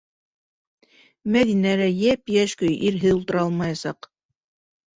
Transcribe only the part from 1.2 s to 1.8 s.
Мәҙинә